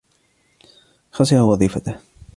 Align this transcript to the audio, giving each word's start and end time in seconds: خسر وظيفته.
خسر 1.11 1.41
وظيفته. 1.41 1.99